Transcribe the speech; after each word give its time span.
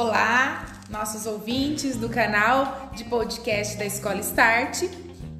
Olá, 0.00 0.64
nossos 0.88 1.26
ouvintes 1.26 1.96
do 1.96 2.08
canal 2.08 2.88
de 2.94 3.02
podcast 3.02 3.76
da 3.76 3.84
Escola 3.84 4.20
Start. 4.20 4.84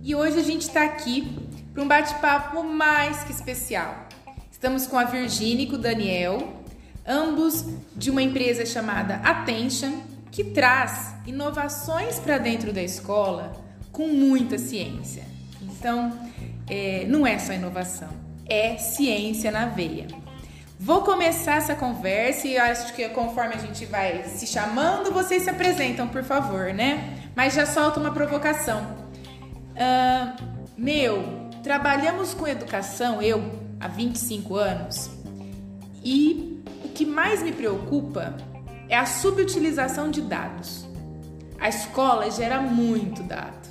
E 0.03 0.17
hoje 0.17 0.37
a 0.37 0.43
gente 0.43 0.63
está 0.63 0.83
aqui 0.83 1.33
para 1.73 1.81
um 1.81 1.87
bate-papo 1.87 2.65
mais 2.65 3.23
que 3.23 3.31
especial. 3.31 4.09
Estamos 4.51 4.85
com 4.85 4.99
a 4.99 5.05
Virginia 5.05 5.63
e 5.63 5.69
com 5.69 5.77
o 5.77 5.79
Daniel, 5.79 6.61
ambos 7.07 7.67
de 7.95 8.11
uma 8.11 8.21
empresa 8.21 8.67
chamada 8.67 9.21
Attention, 9.23 9.93
que 10.33 10.43
traz 10.43 11.15
inovações 11.25 12.19
para 12.19 12.37
dentro 12.37 12.73
da 12.73 12.83
escola 12.83 13.53
com 13.93 14.09
muita 14.09 14.59
ciência. 14.59 15.23
Então, 15.63 16.19
é, 16.69 17.07
não 17.07 17.25
é 17.25 17.39
só 17.39 17.53
inovação, 17.53 18.11
é 18.45 18.77
ciência 18.77 19.53
na 19.53 19.67
veia. 19.67 20.09
Vou 20.81 21.03
começar 21.03 21.57
essa 21.57 21.75
conversa 21.75 22.47
e 22.47 22.57
acho 22.57 22.95
que 22.95 23.09
conforme 23.09 23.55
a 23.55 23.59
gente 23.59 23.85
vai 23.85 24.23
se 24.25 24.47
chamando, 24.47 25.13
vocês 25.13 25.43
se 25.43 25.51
apresentam, 25.51 26.07
por 26.07 26.23
favor, 26.23 26.73
né? 26.73 27.19
Mas 27.35 27.55
já 27.55 27.67
solta 27.67 27.99
uma 27.99 28.13
provocação. 28.13 28.97
Uh, 29.75 30.41
meu, 30.77 31.51
trabalhamos 31.65 32.33
com 32.33 32.47
educação, 32.47 33.21
eu, 33.21 33.43
há 33.81 33.89
25 33.89 34.55
anos, 34.55 35.11
e 36.05 36.63
o 36.85 36.89
que 36.91 37.05
mais 37.05 37.43
me 37.43 37.53
preocupa 37.53 38.37
é 38.89 38.97
a 38.97 39.05
subutilização 39.05 40.11
de 40.11 40.23
dados. 40.23 40.87
A 41.59 41.69
escola 41.69 42.31
gera 42.31 42.61
muito 42.61 43.25
dado 43.25 43.69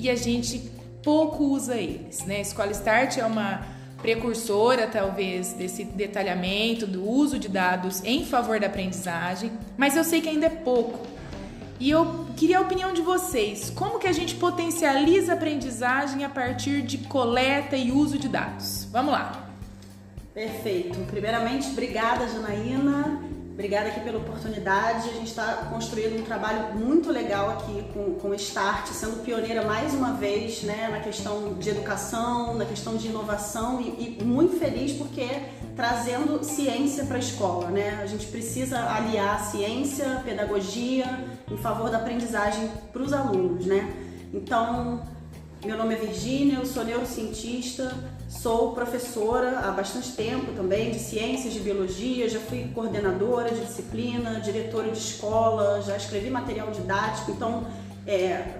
e 0.00 0.10
a 0.10 0.16
gente 0.16 0.72
pouco 1.04 1.44
usa 1.44 1.76
eles, 1.76 2.24
né? 2.24 2.38
A 2.38 2.40
Escola 2.40 2.72
Start 2.72 3.16
é 3.16 3.24
uma 3.24 3.77
precursora, 4.00 4.86
talvez, 4.86 5.52
desse 5.52 5.84
detalhamento 5.84 6.86
do 6.86 7.08
uso 7.08 7.38
de 7.38 7.48
dados 7.48 8.02
em 8.04 8.24
favor 8.24 8.60
da 8.60 8.66
aprendizagem, 8.66 9.52
mas 9.76 9.96
eu 9.96 10.04
sei 10.04 10.20
que 10.20 10.28
ainda 10.28 10.46
é 10.46 10.50
pouco. 10.50 11.06
E 11.80 11.90
eu 11.90 12.26
queria 12.36 12.58
a 12.58 12.60
opinião 12.60 12.92
de 12.92 13.02
vocês. 13.02 13.70
Como 13.70 13.98
que 13.98 14.08
a 14.08 14.12
gente 14.12 14.34
potencializa 14.34 15.32
a 15.32 15.34
aprendizagem 15.36 16.24
a 16.24 16.28
partir 16.28 16.82
de 16.82 16.98
coleta 16.98 17.76
e 17.76 17.92
uso 17.92 18.18
de 18.18 18.28
dados? 18.28 18.88
Vamos 18.90 19.12
lá. 19.12 19.48
Perfeito. 20.34 20.98
Primeiramente, 21.06 21.68
obrigada, 21.68 22.28
Janaína. 22.28 23.27
Obrigada 23.58 23.88
aqui 23.88 23.98
pela 23.98 24.18
oportunidade. 24.18 25.08
A 25.08 25.14
gente 25.14 25.30
está 25.30 25.66
construindo 25.68 26.20
um 26.20 26.22
trabalho 26.22 26.76
muito 26.76 27.10
legal 27.10 27.50
aqui 27.50 27.84
com, 27.92 28.14
com 28.14 28.32
Start, 28.34 28.86
sendo 28.90 29.24
pioneira 29.24 29.64
mais 29.64 29.92
uma 29.92 30.12
vez 30.12 30.62
né, 30.62 30.86
na 30.88 31.00
questão 31.00 31.54
de 31.54 31.68
educação, 31.68 32.54
na 32.54 32.64
questão 32.64 32.96
de 32.96 33.08
inovação 33.08 33.80
e, 33.80 34.16
e 34.20 34.24
muito 34.24 34.60
feliz 34.60 34.92
porque 34.92 35.26
trazendo 35.74 36.44
ciência 36.44 37.04
para 37.04 37.16
a 37.16 37.18
escola. 37.18 37.68
Né? 37.68 37.98
A 38.00 38.06
gente 38.06 38.28
precisa 38.28 38.78
aliar 38.78 39.44
ciência, 39.50 40.22
pedagogia 40.24 41.26
em 41.50 41.56
favor 41.56 41.90
da 41.90 41.98
aprendizagem 41.98 42.70
para 42.92 43.02
os 43.02 43.12
alunos. 43.12 43.66
Né? 43.66 43.92
Então, 44.32 45.02
meu 45.64 45.76
nome 45.76 45.96
é 45.96 45.98
Virgínia, 45.98 46.58
eu 46.58 46.64
sou 46.64 46.84
neurocientista, 46.84 47.92
sou 48.28 48.72
professora 48.72 49.60
há 49.60 49.70
bastante 49.70 50.12
tempo 50.12 50.52
também 50.52 50.90
de 50.90 50.98
ciências 50.98 51.52
de 51.52 51.60
biologia, 51.60 52.28
já 52.28 52.38
fui 52.38 52.70
coordenadora 52.74 53.50
de 53.50 53.64
disciplina, 53.64 54.40
diretora 54.40 54.90
de 54.90 54.98
escola, 54.98 55.80
já 55.82 55.96
escrevi 55.96 56.28
material 56.28 56.70
didático, 56.70 57.30
então 57.30 57.66
é, 58.06 58.58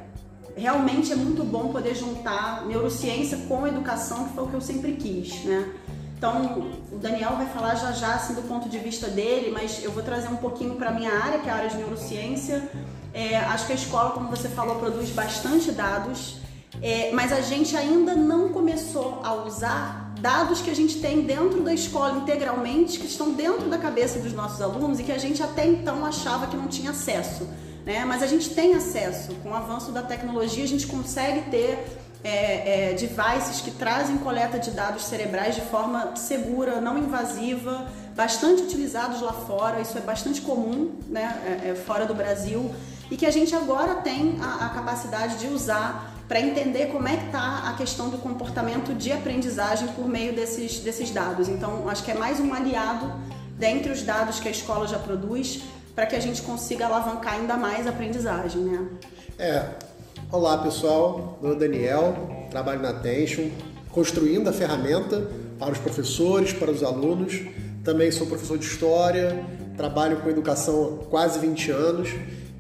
realmente 0.56 1.12
é 1.12 1.16
muito 1.16 1.44
bom 1.44 1.69
poder 1.69 1.94
juntar 1.94 2.66
neurociência 2.66 3.39
com 3.48 3.66
educação, 3.66 4.28
que 4.28 4.34
foi 4.34 4.44
o 4.44 4.46
que 4.48 4.55
eu 4.55 4.61
sempre 4.61 4.92
quis, 4.92 5.44
né? 5.44 5.72
Então, 6.16 6.69
o 6.91 6.98
Daniel 6.98 7.36
vai 7.36 7.46
falar 7.46 7.77
já 7.77 7.92
já 7.92 8.14
assim, 8.14 8.34
do 8.34 8.42
ponto 8.42 8.69
de 8.69 8.77
vista 8.77 9.06
dele, 9.06 9.52
mas 9.52 9.84
eu 9.84 9.92
vou 9.92 10.02
trazer 10.02 10.27
um 10.27 10.36
pouquinho 10.36 10.74
para 10.74 10.91
a 10.91 10.92
minha 10.92 11.12
área, 11.12 11.39
que 11.39 11.48
é 11.48 11.52
a 11.52 11.55
área 11.55 11.69
de 11.69 11.77
neurociência. 11.77 12.68
É, 13.14 13.36
acho 13.36 13.67
que 13.67 13.73
a 13.73 13.77
escola, 13.77 14.11
como 14.11 14.29
você 14.29 14.48
falou, 14.48 14.80
produz 14.80 15.11
bastante 15.11 15.70
dados. 15.70 16.39
É, 16.83 17.11
mas 17.12 17.33
a 17.33 17.40
gente 17.40 17.77
ainda 17.77 18.14
não 18.14 18.51
começou 18.51 19.20
a 19.24 19.34
usar 19.34 20.12
dados 20.20 20.61
que 20.61 20.70
a 20.70 20.74
gente 20.74 21.01
tem 21.01 21.23
dentro 21.23 21.62
da 21.62 21.73
escola 21.73 22.18
integralmente, 22.18 22.98
que 22.98 23.06
estão 23.06 23.33
dentro 23.33 23.68
da 23.68 23.79
cabeça 23.79 24.18
dos 24.18 24.33
nossos 24.33 24.61
alunos 24.61 25.01
e 25.01 25.02
que 25.02 25.12
a 25.12 25.18
gente 25.18 25.42
até 25.42 25.67
então 25.67 26.05
achava 26.05 26.46
que 26.46 26.56
não 26.56 26.68
tinha 26.68 26.90
acesso. 26.90 27.48
Né? 27.84 28.05
Mas 28.05 28.23
a 28.23 28.27
gente 28.27 28.51
tem 28.51 28.74
acesso. 28.74 29.34
Com 29.42 29.51
o 29.51 29.55
avanço 29.55 29.92
da 29.92 30.02
tecnologia, 30.02 30.64
a 30.64 30.68
gente 30.68 30.86
consegue 30.86 31.51
ter 31.51 31.86
é, 32.23 32.90
é, 32.90 32.95
devices 32.95 33.61
que 33.61 33.70
trazem 33.70 34.18
coleta 34.18 34.58
de 34.58 34.70
dados 34.73 35.05
cerebrais 35.05 35.55
de 35.55 35.62
forma 35.62 36.14
segura, 36.17 36.80
não 36.80 36.98
invasiva, 36.98 37.86
bastante 38.14 38.62
utilizados 38.62 39.20
lá 39.20 39.33
fora. 39.33 39.80
Isso 39.80 39.96
é 39.96 40.00
bastante 40.00 40.40
comum 40.40 40.90
né? 41.08 41.61
É, 41.64 41.70
é 41.70 41.74
fora 41.74 42.05
do 42.05 42.14
Brasil 42.14 42.70
e 43.11 43.17
que 43.17 43.27
a 43.27 43.30
gente 43.30 43.55
agora 43.55 43.96
tem 43.96 44.39
a, 44.41 44.67
a 44.67 44.69
capacidade 44.70 45.39
de 45.39 45.46
usar 45.46 46.14
para 46.29 46.41
entender 46.41 46.86
como 46.86 47.08
é 47.08 47.17
que 47.17 47.27
está 47.27 47.70
a 47.70 47.73
questão 47.73 48.11
do 48.11 48.19
comportamento 48.19 48.95
de 48.95 49.11
aprendizagem 49.11 49.89
por 49.89 50.07
meio 50.07 50.35
desses, 50.35 50.80
desses 50.80 51.11
dados. 51.11 51.48
Então, 51.48 51.89
acho 51.89 52.05
que 52.05 52.11
é 52.11 52.14
mais 52.14 52.39
um 52.39 52.52
aliado 52.52 53.11
dentre 53.58 53.91
os 53.91 54.02
dados 54.02 54.39
que 54.39 54.47
a 54.47 54.51
escola 54.51 54.86
já 54.86 54.98
produz 54.98 55.63
para 55.95 56.05
que 56.05 56.14
a 56.14 56.20
gente 56.20 56.42
consiga 56.42 56.86
alavancar 56.86 57.35
ainda 57.35 57.57
mais 57.57 57.86
a 57.86 57.91
aprendizagem, 57.91 58.63
né? 58.63 58.86
É. 59.39 59.64
Olá, 60.30 60.58
pessoal. 60.58 61.39
Meu 61.41 61.57
Daniel, 61.57 62.47
trabalho 62.51 62.83
na 62.83 62.91
Attention, 62.91 63.48
construindo 63.91 64.48
a 64.48 64.52
ferramenta 64.52 65.27
para 65.58 65.73
os 65.73 65.79
professores, 65.79 66.52
para 66.52 66.70
os 66.70 66.83
alunos. 66.83 67.41
Também 67.83 68.13
sou 68.13 68.27
professor 68.27 68.58
de 68.58 68.67
História, 68.67 69.42
trabalho 69.79 70.18
com 70.18 70.29
educação 70.29 71.01
há 71.01 71.05
quase 71.07 71.39
20 71.39 71.70
anos 71.70 72.11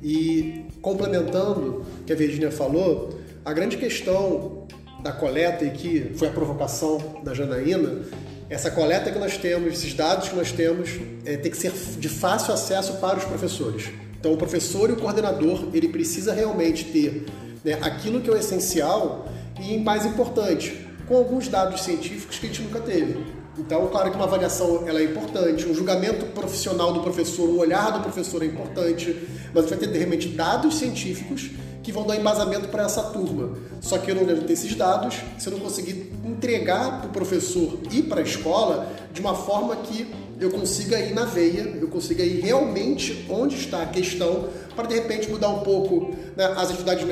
e 0.02 0.66
complementando 0.80 1.84
o 2.00 2.04
que 2.04 2.12
a 2.12 2.16
Virginia 2.16 2.50
falou, 2.50 3.18
a 3.44 3.52
grande 3.52 3.76
questão 3.76 4.66
da 5.02 5.12
coleta 5.12 5.64
e 5.64 5.70
que 5.70 6.12
foi 6.16 6.28
a 6.28 6.30
provocação 6.30 7.20
da 7.24 7.34
Janaína, 7.34 8.02
essa 8.50 8.70
coleta 8.70 9.10
que 9.10 9.18
nós 9.18 9.36
temos, 9.36 9.72
esses 9.72 9.94
dados 9.94 10.28
que 10.28 10.36
nós 10.36 10.52
temos, 10.52 10.90
é, 11.24 11.36
tem 11.36 11.50
que 11.50 11.56
ser 11.56 11.72
de 11.72 12.08
fácil 12.08 12.54
acesso 12.54 12.94
para 12.94 13.18
os 13.18 13.24
professores. 13.24 13.90
Então, 14.18 14.32
o 14.32 14.36
professor 14.36 14.90
e 14.90 14.94
o 14.94 14.96
coordenador 14.96 15.68
ele 15.72 15.88
precisa 15.88 16.32
realmente 16.32 16.84
ter 16.84 17.26
né, 17.64 17.78
aquilo 17.82 18.20
que 18.20 18.28
é 18.28 18.32
o 18.32 18.36
essencial 18.36 19.28
e, 19.60 19.78
mais 19.78 20.06
importante, 20.06 20.86
com 21.06 21.16
alguns 21.16 21.48
dados 21.48 21.82
científicos 21.82 22.38
que 22.38 22.46
a 22.46 22.48
gente 22.48 22.62
nunca 22.62 22.80
teve. 22.80 23.16
Então, 23.58 23.88
claro 23.88 24.10
que 24.10 24.16
uma 24.16 24.24
avaliação 24.24 24.84
ela 24.86 25.00
é 25.00 25.04
importante, 25.04 25.66
um 25.66 25.74
julgamento 25.74 26.26
profissional 26.26 26.92
do 26.92 27.00
professor, 27.00 27.48
um 27.48 27.58
olhar 27.58 27.90
do 27.90 28.00
professor 28.00 28.42
é 28.42 28.46
importante, 28.46 29.28
mas 29.52 29.68
vai 29.68 29.76
ter 29.76 29.88
realmente 29.90 30.28
dados 30.28 30.78
científicos 30.78 31.50
que 31.82 31.90
vão 31.90 32.06
dar 32.06 32.16
embasamento 32.16 32.68
para 32.68 32.84
essa 32.84 33.02
turma. 33.02 33.56
Só 33.80 33.98
que 33.98 34.10
eu 34.10 34.14
não 34.14 34.24
devo 34.24 34.42
ter 34.42 34.52
esses 34.52 34.74
dados 34.74 35.16
se 35.38 35.48
eu 35.48 35.54
não 35.54 35.60
conseguir 35.60 36.12
entregar 36.24 37.00
para 37.00 37.08
o 37.08 37.12
professor 37.12 37.78
e 37.90 38.02
para 38.02 38.20
a 38.20 38.22
escola 38.22 38.92
de 39.12 39.20
uma 39.20 39.34
forma 39.34 39.74
que 39.76 40.06
eu 40.40 40.50
consiga 40.50 41.00
ir 41.00 41.12
na 41.12 41.24
veia, 41.24 41.62
eu 41.80 41.88
consiga 41.88 42.22
ir 42.22 42.40
realmente 42.40 43.26
onde 43.28 43.56
está 43.56 43.82
a 43.82 43.86
questão, 43.86 44.48
para 44.78 44.86
de 44.86 44.94
repente 44.94 45.28
mudar 45.28 45.48
um 45.48 45.58
pouco 45.58 46.14
né, 46.36 46.44
as 46.56 46.70
atividades 46.70 47.04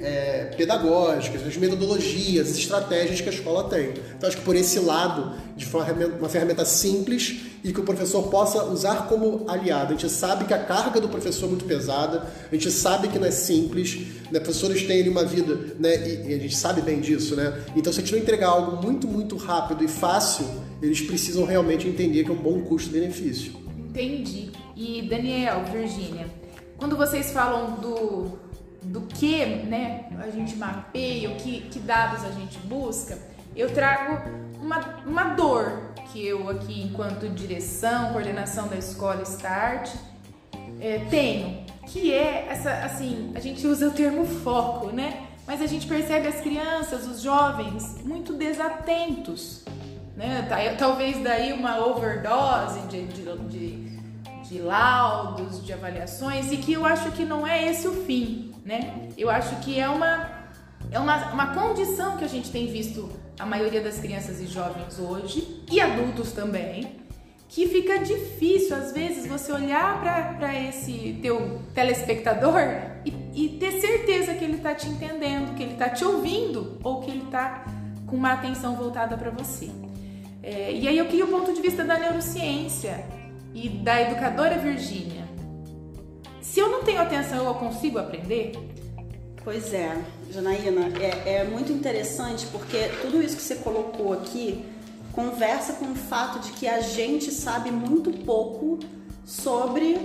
é, 0.00 0.52
pedagógicas, 0.56 1.44
as 1.44 1.56
metodologias, 1.56 2.48
as 2.48 2.56
estratégias 2.56 3.20
que 3.20 3.28
a 3.28 3.32
escola 3.32 3.64
tem. 3.64 3.94
Então 4.16 4.28
acho 4.28 4.36
que 4.36 4.44
por 4.44 4.54
esse 4.54 4.78
lado, 4.78 5.34
de 5.56 5.66
uma 5.66 6.28
ferramenta 6.28 6.64
simples 6.64 7.40
e 7.64 7.72
que 7.72 7.80
o 7.80 7.82
professor 7.82 8.28
possa 8.28 8.66
usar 8.66 9.08
como 9.08 9.50
aliado. 9.50 9.94
A 9.94 9.96
gente 9.96 10.08
sabe 10.08 10.44
que 10.44 10.54
a 10.54 10.62
carga 10.62 11.00
do 11.00 11.08
professor 11.08 11.46
é 11.46 11.48
muito 11.48 11.64
pesada, 11.64 12.24
a 12.48 12.54
gente 12.54 12.70
sabe 12.70 13.08
que 13.08 13.18
não 13.18 13.26
é 13.26 13.32
simples, 13.32 13.98
né? 14.30 14.38
professores 14.38 14.84
têm 14.84 15.08
uma 15.08 15.24
vida, 15.24 15.74
né? 15.76 16.08
E, 16.08 16.30
e 16.30 16.34
a 16.34 16.38
gente 16.38 16.56
sabe 16.56 16.82
bem 16.82 17.00
disso, 17.00 17.34
né? 17.34 17.64
Então 17.74 17.92
se 17.92 17.98
a 17.98 18.02
gente 18.02 18.12
não 18.12 18.20
entregar 18.20 18.50
algo 18.50 18.80
muito, 18.80 19.08
muito 19.08 19.36
rápido 19.36 19.82
e 19.82 19.88
fácil, 19.88 20.46
eles 20.80 21.00
precisam 21.00 21.44
realmente 21.44 21.88
entender 21.88 22.22
que 22.22 22.30
é 22.30 22.32
um 22.32 22.36
bom 22.36 22.60
custo-benefício. 22.60 23.54
Entendi. 23.76 24.50
E 24.76 25.02
Daniel, 25.02 25.64
Virgínia, 25.72 26.28
quando 26.78 26.96
vocês 26.96 27.32
falam 27.32 27.72
do, 27.72 28.38
do 28.82 29.00
que 29.02 29.44
né, 29.44 30.08
a 30.20 30.30
gente 30.30 30.56
mapeia, 30.56 31.28
o 31.28 31.34
que, 31.34 31.62
que 31.62 31.80
dados 31.80 32.24
a 32.24 32.30
gente 32.30 32.56
busca, 32.60 33.18
eu 33.54 33.74
trago 33.74 34.30
uma, 34.62 34.78
uma 35.04 35.24
dor 35.34 35.92
que 36.12 36.24
eu 36.24 36.48
aqui, 36.48 36.80
enquanto 36.80 37.28
direção, 37.28 38.12
coordenação 38.12 38.68
da 38.68 38.76
escola 38.76 39.22
Start, 39.22 39.90
é, 40.80 41.00
tenho, 41.10 41.66
que 41.86 42.14
é 42.14 42.46
essa, 42.48 42.72
assim, 42.84 43.32
a 43.34 43.40
gente 43.40 43.66
usa 43.66 43.88
o 43.88 43.90
termo 43.90 44.24
foco, 44.24 44.92
né? 44.92 45.26
Mas 45.46 45.60
a 45.60 45.66
gente 45.66 45.86
percebe 45.86 46.28
as 46.28 46.40
crianças, 46.40 47.06
os 47.06 47.20
jovens, 47.20 47.96
muito 48.04 48.32
desatentos 48.34 49.64
né? 50.18 50.44
Tá, 50.48 50.56
talvez 50.76 51.22
daí 51.22 51.52
uma 51.52 51.78
overdose 51.86 52.80
de, 52.88 53.06
de, 53.06 53.22
de, 53.22 53.77
de, 54.48 54.58
laudos, 54.60 55.64
de 55.64 55.72
avaliações, 55.72 56.50
e 56.50 56.56
que 56.56 56.72
eu 56.72 56.84
acho 56.84 57.10
que 57.12 57.24
não 57.24 57.46
é 57.46 57.70
esse 57.70 57.86
o 57.86 57.92
fim, 58.04 58.52
né? 58.64 59.08
Eu 59.16 59.28
acho 59.28 59.56
que 59.56 59.78
é 59.78 59.88
uma, 59.88 60.30
é 60.90 60.98
uma, 60.98 61.32
uma 61.32 61.54
condição 61.54 62.16
que 62.16 62.24
a 62.24 62.28
gente 62.28 62.50
tem 62.50 62.66
visto 62.66 63.10
a 63.38 63.46
maioria 63.46 63.80
das 63.80 63.98
crianças 63.98 64.40
e 64.40 64.46
jovens 64.46 64.98
hoje, 64.98 65.62
e 65.70 65.80
adultos 65.80 66.32
também, 66.32 66.98
que 67.48 67.66
fica 67.66 67.98
difícil 67.98 68.76
às 68.76 68.92
vezes 68.92 69.26
você 69.26 69.52
olhar 69.52 69.98
para 70.00 70.54
esse 70.54 71.18
teu 71.22 71.62
telespectador 71.74 72.60
e, 73.04 73.14
e, 73.34 73.48
ter 73.58 73.80
certeza 73.80 74.34
que 74.34 74.44
ele 74.44 74.56
está 74.56 74.74
te 74.74 74.88
entendendo, 74.88 75.54
que 75.54 75.62
ele 75.62 75.72
está 75.72 75.88
te 75.88 76.04
ouvindo 76.04 76.78
ou 76.82 77.00
que 77.00 77.10
ele 77.10 77.24
está 77.24 77.64
com 78.06 78.16
uma 78.16 78.32
atenção 78.32 78.76
voltada 78.76 79.16
para 79.16 79.30
você. 79.30 79.70
É, 80.42 80.72
e 80.72 80.86
aí 80.86 80.98
eu 80.98 81.06
queria 81.06 81.24
o 81.24 81.28
ponto 81.28 81.52
de 81.52 81.60
vista 81.60 81.84
da 81.84 81.98
neurociência 81.98 83.04
e 83.54 83.68
da 83.68 84.00
educadora 84.02 84.58
Virgínia. 84.58 85.26
Se 86.40 86.60
eu 86.60 86.70
não 86.70 86.82
tenho 86.82 87.00
atenção, 87.00 87.44
eu 87.44 87.54
consigo 87.54 87.98
aprender? 87.98 88.52
Pois 89.44 89.72
é, 89.72 89.96
Janaína, 90.30 90.92
é, 91.00 91.36
é 91.36 91.44
muito 91.44 91.72
interessante 91.72 92.46
porque 92.46 92.88
tudo 93.00 93.22
isso 93.22 93.36
que 93.36 93.42
você 93.42 93.56
colocou 93.56 94.12
aqui 94.12 94.64
conversa 95.12 95.74
com 95.74 95.86
o 95.86 95.94
fato 95.94 96.38
de 96.38 96.52
que 96.52 96.68
a 96.68 96.80
gente 96.80 97.30
sabe 97.30 97.70
muito 97.70 98.10
pouco 98.24 98.78
sobre 99.24 99.98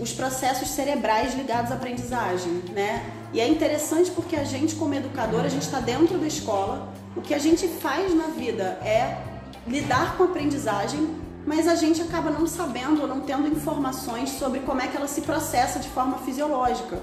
os 0.00 0.12
processos 0.12 0.68
cerebrais 0.68 1.34
ligados 1.34 1.70
à 1.70 1.74
aprendizagem, 1.74 2.52
né? 2.72 3.04
E 3.32 3.40
é 3.40 3.48
interessante 3.48 4.10
porque 4.10 4.36
a 4.36 4.44
gente, 4.44 4.74
como 4.74 4.94
educador, 4.94 5.44
a 5.44 5.48
gente 5.48 5.62
está 5.62 5.80
dentro 5.80 6.18
da 6.18 6.26
escola. 6.26 6.92
O 7.14 7.20
que 7.20 7.34
a 7.34 7.38
gente 7.38 7.66
faz 7.68 8.14
na 8.14 8.28
vida 8.28 8.78
é 8.84 9.18
lidar 9.66 10.16
com 10.16 10.24
a 10.24 10.26
aprendizagem, 10.26 11.08
mas 11.46 11.68
a 11.68 11.76
gente 11.76 12.02
acaba 12.02 12.30
não 12.30 12.46
sabendo 12.46 13.02
ou 13.02 13.08
não 13.08 13.20
tendo 13.20 13.46
informações 13.46 14.30
sobre 14.30 14.60
como 14.60 14.80
é 14.80 14.88
que 14.88 14.96
ela 14.96 15.06
se 15.06 15.20
processa 15.20 15.78
de 15.78 15.88
forma 15.88 16.18
fisiológica. 16.18 17.00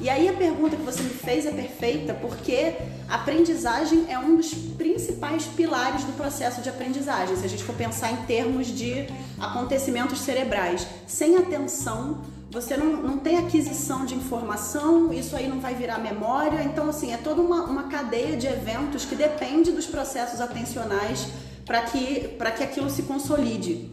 E 0.00 0.08
aí 0.08 0.28
a 0.28 0.32
pergunta 0.32 0.76
que 0.76 0.82
você 0.82 1.02
me 1.02 1.10
fez 1.10 1.44
é 1.44 1.50
perfeita 1.50 2.14
porque 2.14 2.76
aprendizagem 3.08 4.06
é 4.08 4.16
um 4.16 4.36
dos 4.36 4.54
principais 4.54 5.44
pilares 5.46 6.04
do 6.04 6.12
processo 6.12 6.60
de 6.60 6.68
aprendizagem. 6.68 7.34
Se 7.34 7.44
a 7.44 7.48
gente 7.48 7.64
for 7.64 7.74
pensar 7.74 8.12
em 8.12 8.16
termos 8.18 8.68
de 8.68 9.08
acontecimentos 9.40 10.20
cerebrais, 10.20 10.86
sem 11.04 11.36
atenção, 11.36 12.20
você 12.48 12.76
não, 12.76 12.96
não 13.02 13.18
tem 13.18 13.38
aquisição 13.38 14.06
de 14.06 14.14
informação, 14.14 15.12
isso 15.12 15.34
aí 15.34 15.48
não 15.48 15.58
vai 15.58 15.74
virar 15.74 15.98
memória. 15.98 16.62
Então, 16.62 16.88
assim, 16.88 17.12
é 17.12 17.16
toda 17.16 17.42
uma, 17.42 17.64
uma 17.64 17.84
cadeia 17.84 18.36
de 18.36 18.46
eventos 18.46 19.04
que 19.04 19.16
depende 19.16 19.72
dos 19.72 19.86
processos 19.86 20.40
atencionais 20.40 21.26
para 21.68 21.82
que, 21.82 22.36
que 22.56 22.64
aquilo 22.64 22.88
se 22.88 23.02
consolide. 23.02 23.92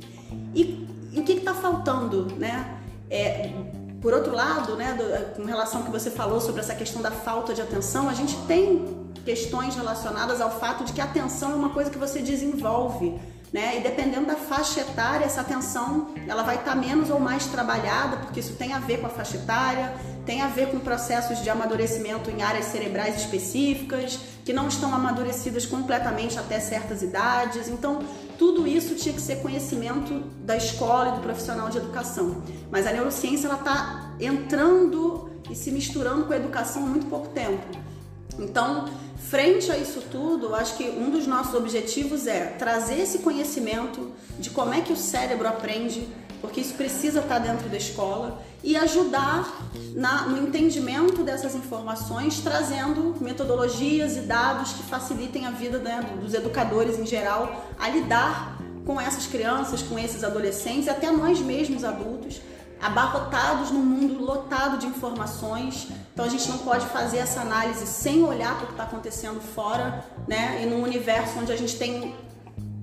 E, 0.56 0.88
e 1.12 1.20
o 1.20 1.24
que 1.24 1.34
está 1.34 1.54
faltando, 1.54 2.34
né? 2.38 2.80
É, 3.10 3.52
por 4.02 4.14
outro 4.14 4.34
lado, 4.34 4.76
né, 4.76 4.94
do, 4.94 5.36
com 5.36 5.46
relação 5.46 5.82
ao 5.82 5.86
que 5.86 5.92
você 5.92 6.10
falou 6.10 6.40
sobre 6.40 6.62
essa 6.62 6.74
questão 6.74 7.02
da 7.02 7.12
falta 7.12 7.54
de 7.54 7.62
atenção, 7.62 8.08
a 8.08 8.14
gente 8.14 8.36
tem 8.48 9.06
questões 9.26 9.76
relacionadas 9.76 10.40
ao 10.40 10.52
fato 10.52 10.86
de 10.86 10.94
que 10.94 11.02
a 11.02 11.04
atenção 11.04 11.52
é 11.52 11.56
uma 11.56 11.70
coisa 11.70 11.90
que 11.90 11.98
você 11.98 12.22
desenvolve 12.22 13.20
né? 13.56 13.78
E 13.78 13.80
dependendo 13.80 14.26
da 14.26 14.36
faixa 14.36 14.82
etária, 14.82 15.24
essa 15.24 15.40
atenção 15.40 16.10
ela 16.28 16.44
vai 16.44 16.56
estar 16.56 16.76
menos 16.76 17.10
ou 17.10 17.22
mais 17.22 17.46
trabalhada, 17.46 18.18
porque 18.18 18.42
isso 18.42 18.56
tem 18.56 18.74
a 18.74 18.80
ver 18.80 19.00
com 19.00 19.08
a 19.08 19.10
faixa 19.10 19.38
etária, 19.38 19.94
tem 20.26 20.42
a 20.42 20.48
ver 20.48 20.72
com 20.72 20.80
processos 20.80 21.42
de 21.42 21.50
amadurecimento 21.50 22.30
em 22.30 22.44
áreas 22.44 22.66
cerebrais 22.66 23.16
específicas, 23.16 24.20
que 24.44 24.52
não 24.52 24.68
estão 24.68 24.94
amadurecidas 24.94 25.66
completamente 25.66 26.38
até 26.38 26.60
certas 26.60 27.02
idades. 27.02 27.70
Então, 27.70 28.00
tudo 28.38 28.68
isso 28.68 28.94
tinha 28.96 29.16
que 29.16 29.22
ser 29.22 29.38
conhecimento 29.38 30.20
da 30.44 30.58
escola 30.58 31.12
e 31.12 31.12
do 31.14 31.22
profissional 31.22 31.70
de 31.70 31.78
educação. 31.78 32.44
Mas 32.70 32.86
a 32.86 32.92
neurociência 32.92 33.48
ela 33.48 33.60
está 33.60 34.12
entrando 34.20 35.30
e 35.50 35.56
se 35.56 35.72
misturando 35.72 36.26
com 36.26 36.34
a 36.34 36.36
educação 36.36 36.84
há 36.84 36.88
muito 36.88 37.06
pouco 37.06 37.30
tempo. 37.30 37.66
Então, 38.38 38.86
frente 39.18 39.72
a 39.72 39.78
isso 39.78 40.02
tudo, 40.12 40.54
acho 40.56 40.78
que 40.78 40.90
um 40.90 41.10
dos 41.10 41.26
nossos 41.26 41.54
objetivos 41.54 42.28
é 42.28 42.46
trazer 42.58 43.00
esse 43.00 43.20
conhecimento 43.20 44.12
de 44.40 44.50
como 44.50 44.74
é 44.74 44.82
que 44.82 44.94
o 44.94 44.98
cérebro 44.98 45.48
aprende, 45.48 46.08
porque 46.42 46.62
isso 46.62 46.74
precisa 46.74 47.22
estar 47.22 47.40
dentro 47.40 47.70
da 47.70 47.78
escola, 47.78 48.42
e 48.64 48.76
ajudar 48.76 49.62
na, 49.94 50.24
no 50.24 50.48
entendimento 50.48 51.24
dessas 51.24 51.54
informações, 51.54 52.40
trazendo 52.40 53.16
metodologias 53.22 54.18
e 54.18 54.22
dados 54.22 54.74
que 54.74 54.84
facilitem 54.84 55.46
a 55.46 55.52
vida 55.52 55.78
né, 55.78 56.04
dos 56.20 56.34
educadores 56.34 56.98
em 56.98 57.06
geral 57.06 57.64
a 57.80 57.88
lidar 57.90 58.58
com 58.84 59.00
essas 59.00 59.28
crianças, 59.28 59.84
com 59.84 59.98
esses 60.00 60.24
adolescentes, 60.24 60.88
até 60.88 61.12
nós 61.12 61.40
mesmos 61.40 61.84
adultos 61.84 62.42
abarrotados 62.82 63.72
num 63.72 63.84
mundo 63.84 64.24
lotado 64.24 64.78
de 64.78 64.88
informações. 64.88 65.88
Então 66.16 66.24
a 66.24 66.30
gente 66.30 66.48
não 66.48 66.60
pode 66.60 66.86
fazer 66.86 67.18
essa 67.18 67.42
análise 67.42 67.86
sem 67.86 68.24
olhar 68.24 68.56
para 68.56 68.64
o 68.64 68.68
que 68.68 68.72
está 68.74 68.84
acontecendo 68.86 69.42
fora, 69.42 70.02
né? 70.26 70.62
E 70.64 70.66
num 70.66 70.82
universo 70.82 71.38
onde 71.38 71.52
a 71.52 71.58
gente 71.58 71.76
tem 71.78 72.16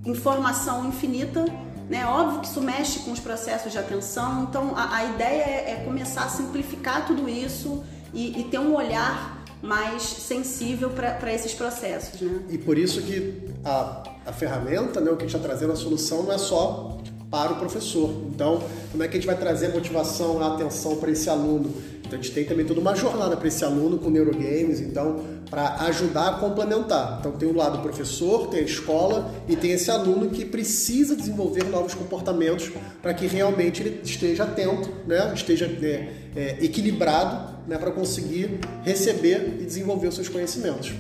informação 0.05 0.87
infinita, 0.87 1.47
né? 1.89 2.05
Óbvio 2.05 2.41
que 2.41 2.47
isso 2.49 2.61
mexe 2.61 2.99
com 2.99 3.11
os 3.11 3.21
processos 3.21 3.73
de 3.73 3.79
atenção. 3.79 4.43
Então 4.43 4.75
a, 4.77 4.97
a 4.97 5.05
ideia 5.07 5.45
é, 5.45 5.71
é, 5.71 5.83
começar 5.83 6.25
a 6.25 6.29
simplificar 6.29 7.07
tudo 7.07 7.27
isso 7.27 7.83
e, 8.13 8.39
e 8.39 8.45
ter 8.45 8.59
um 8.59 8.77
olhar 8.77 9.43
mais 9.63 10.03
sensível 10.03 10.91
para 10.91 11.33
esses 11.33 11.55
processos, 11.55 12.21
né? 12.21 12.43
E 12.51 12.59
por 12.59 12.77
isso 12.77 13.01
que 13.01 13.49
a, 13.65 14.03
a 14.27 14.33
ferramenta, 14.35 15.01
né, 15.01 15.11
o 15.11 15.17
que 15.17 15.25
a 15.25 15.27
gente 15.27 15.37
está 15.37 15.49
trazendo 15.49 15.73
a 15.73 15.77
solução 15.77 16.25
não 16.25 16.33
é 16.33 16.39
só 16.39 16.99
para 17.31 17.55
o 17.55 17.57
professor. 17.57 18.11
Então, 18.27 18.63
como 18.91 19.03
é 19.03 19.09
que 19.09 19.17
a 19.17 19.19
gente 19.19 19.27
vai 19.27 19.39
trazer 19.39 19.69
a 19.69 19.71
motivação, 19.71 20.45
atenção 20.45 20.97
para 20.97 21.11
esse 21.11 21.31
aluno? 21.31 21.73
Então, 22.13 22.21
a 22.21 22.23
gente 22.23 22.35
tem 22.35 22.45
também 22.45 22.67
toda 22.67 22.79
uma 22.79 22.95
jornada 22.95 23.39
para 23.39 23.49
esse 23.49 23.65
aluno 23.65 23.99
com 23.99 24.11
neurogames, 24.11 24.81
então, 24.81 25.25
para 25.49 25.77
ajudar 25.87 26.29
a 26.29 26.33
complementar. 26.35 27.17
Então, 27.21 27.33
tem 27.33 27.49
o 27.49 27.57
lado 27.57 27.79
do 27.79 27.83
professor, 27.83 28.49
tem 28.49 28.61
a 28.61 28.65
escola 28.65 29.33
e 29.49 29.57
tem 29.57 29.73
esse 29.73 29.91
aluno 29.91 30.29
que 30.29 30.45
precisa 30.45 31.17
desenvolver 31.17 31.65
novos 31.65 31.95
comportamentos 31.95 32.71
para 33.01 33.15
que 33.15 33.27
realmente 33.27 33.83
ele 33.83 34.01
esteja 34.05 34.45
atento, 34.45 34.91
né? 35.07 35.33
esteja 35.35 35.65
é, 35.65 36.13
é, 36.37 36.59
equilibrado 36.61 37.57
né? 37.67 37.79
para 37.79 37.91
conseguir 37.91 38.61
receber 38.85 39.57
e 39.61 39.65
desenvolver 39.65 40.09
os 40.09 40.15
seus 40.15 40.29
conhecimentos. 40.29 40.93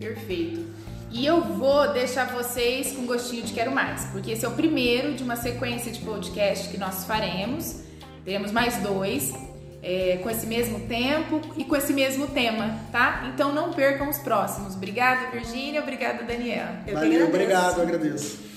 Perfeito. 0.00 0.64
E 1.12 1.24
eu 1.24 1.42
vou 1.42 1.92
deixar 1.92 2.34
vocês 2.34 2.90
com 2.90 3.06
gostinho 3.06 3.44
de 3.44 3.52
quero 3.52 3.70
mais, 3.70 4.06
porque 4.06 4.32
esse 4.32 4.44
é 4.44 4.48
o 4.48 4.52
primeiro 4.52 5.14
de 5.14 5.22
uma 5.22 5.36
sequência 5.36 5.92
de 5.92 6.00
podcast 6.00 6.68
que 6.68 6.76
nós 6.76 7.04
faremos. 7.04 7.82
Teremos 8.24 8.50
mais 8.50 8.78
dois, 8.78 9.32
é, 9.86 10.18
com 10.20 10.28
esse 10.28 10.44
mesmo 10.46 10.80
tempo 10.80 11.40
e 11.56 11.64
com 11.64 11.76
esse 11.76 11.92
mesmo 11.92 12.26
tema, 12.26 12.80
tá? 12.90 13.30
Então 13.32 13.54
não 13.54 13.72
percam 13.72 14.08
os 14.08 14.18
próximos. 14.18 14.74
Obrigada, 14.74 15.30
Virgínia. 15.30 15.80
Obrigada, 15.80 16.24
Daniela. 16.24 16.80
Eu 16.84 16.94
Valeu, 16.94 17.28
obrigado, 17.28 17.80
agradeço. 17.80 18.55